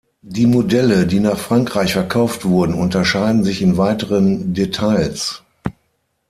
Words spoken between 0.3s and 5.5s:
Modelle, die nach Frankreich verkauft wurden unterschieden sich in weiteren Details.